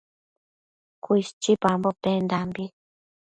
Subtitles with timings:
[1.03, 2.65] Cuishchipambo pendambi